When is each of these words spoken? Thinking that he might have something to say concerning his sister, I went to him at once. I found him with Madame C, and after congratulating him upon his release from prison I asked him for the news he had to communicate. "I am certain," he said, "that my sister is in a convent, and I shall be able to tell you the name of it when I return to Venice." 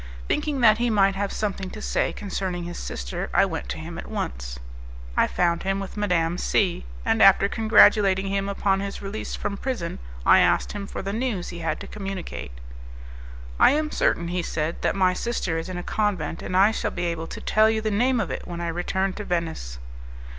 Thinking 0.27 0.61
that 0.61 0.79
he 0.79 0.89
might 0.89 1.13
have 1.13 1.31
something 1.31 1.69
to 1.69 1.79
say 1.79 2.11
concerning 2.11 2.63
his 2.63 2.79
sister, 2.79 3.29
I 3.35 3.45
went 3.45 3.69
to 3.69 3.77
him 3.77 3.99
at 3.99 4.07
once. 4.09 4.57
I 5.15 5.27
found 5.27 5.61
him 5.61 5.79
with 5.79 5.95
Madame 5.95 6.39
C, 6.39 6.85
and 7.05 7.21
after 7.21 7.47
congratulating 7.47 8.25
him 8.25 8.49
upon 8.49 8.79
his 8.79 9.03
release 9.03 9.35
from 9.35 9.57
prison 9.57 9.99
I 10.25 10.39
asked 10.39 10.71
him 10.71 10.87
for 10.87 11.03
the 11.03 11.13
news 11.13 11.49
he 11.49 11.59
had 11.59 11.79
to 11.81 11.87
communicate. 11.87 12.53
"I 13.59 13.73
am 13.73 13.91
certain," 13.91 14.29
he 14.29 14.41
said, 14.41 14.81
"that 14.81 14.95
my 14.95 15.13
sister 15.13 15.59
is 15.59 15.69
in 15.69 15.77
a 15.77 15.83
convent, 15.83 16.41
and 16.41 16.57
I 16.57 16.71
shall 16.71 16.89
be 16.89 17.05
able 17.05 17.27
to 17.27 17.39
tell 17.39 17.69
you 17.69 17.79
the 17.79 17.91
name 17.91 18.19
of 18.19 18.31
it 18.31 18.47
when 18.47 18.59
I 18.59 18.69
return 18.69 19.13
to 19.13 19.23
Venice." 19.23 19.77